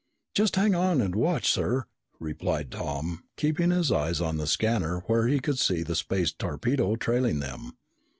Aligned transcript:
"Just 0.33 0.55
hang 0.55 0.73
on 0.73 0.99
and 0.99 1.13
watch, 1.15 1.51
sir," 1.51 1.85
replied 2.19 2.71
Tom, 2.71 3.23
keeping 3.37 3.69
his 3.69 3.91
eyes 3.91 4.19
on 4.19 4.37
the 4.37 4.47
scanner 4.47 5.01
where 5.05 5.27
he 5.27 5.39
could 5.39 5.59
see 5.59 5.83
the 5.83 5.93
space 5.95 6.31
torpedo 6.31 6.95
trailing 6.95 7.37
them. 7.39 7.73